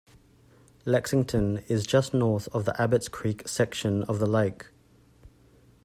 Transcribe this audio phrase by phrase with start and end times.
[0.83, 4.65] Lexington is just north of the Abbotts Creek section of the lake.